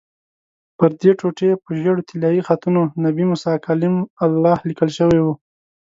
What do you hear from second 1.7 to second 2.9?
ژېړو طلایي خطونو